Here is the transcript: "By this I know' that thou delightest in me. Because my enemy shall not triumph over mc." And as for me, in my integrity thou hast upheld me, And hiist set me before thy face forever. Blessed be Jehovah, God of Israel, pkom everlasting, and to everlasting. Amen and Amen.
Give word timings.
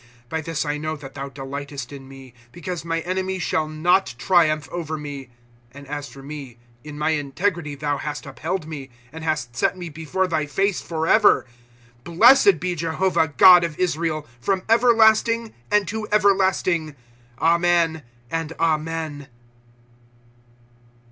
"By 0.29 0.41
this 0.41 0.65
I 0.65 0.79
know' 0.79 0.95
that 0.95 1.13
thou 1.13 1.29
delightest 1.29 1.93
in 1.93 2.07
me. 2.07 2.33
Because 2.51 2.83
my 2.83 3.01
enemy 3.01 3.37
shall 3.37 3.67
not 3.67 4.15
triumph 4.17 4.67
over 4.71 4.97
mc." 4.97 5.29
And 5.75 5.87
as 5.87 6.09
for 6.09 6.23
me, 6.23 6.57
in 6.83 6.97
my 6.97 7.11
integrity 7.11 7.75
thou 7.75 7.99
hast 7.99 8.25
upheld 8.25 8.67
me, 8.67 8.89
And 9.13 9.23
hiist 9.23 9.55
set 9.55 9.77
me 9.77 9.89
before 9.89 10.25
thy 10.25 10.47
face 10.47 10.81
forever. 10.81 11.45
Blessed 12.03 12.59
be 12.59 12.73
Jehovah, 12.73 13.27
God 13.37 13.63
of 13.63 13.77
Israel, 13.77 14.25
pkom 14.43 14.63
everlasting, 14.67 15.53
and 15.69 15.87
to 15.89 16.07
everlasting. 16.11 16.95
Amen 17.39 18.01
and 18.31 18.53
Amen. 18.59 19.27